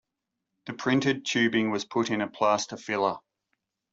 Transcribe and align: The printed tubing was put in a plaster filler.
The 0.65 0.73
printed 0.73 1.27
tubing 1.27 1.69
was 1.69 1.85
put 1.85 2.09
in 2.09 2.21
a 2.21 2.27
plaster 2.27 2.75
filler. 2.75 3.17